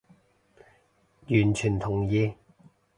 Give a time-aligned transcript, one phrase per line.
[1.27, 2.33] 完全同意